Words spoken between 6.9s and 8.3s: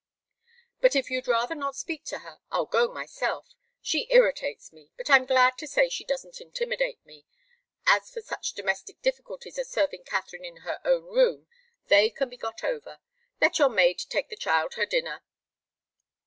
me. As for